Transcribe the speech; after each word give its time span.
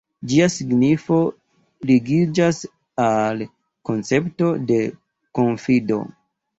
Ĝia 0.29 0.45
signifo 0.53 1.19
ligiĝas 1.91 2.63
al 3.07 3.47
koncepto 3.93 4.53
de 4.75 4.85
konfido. 5.43 6.05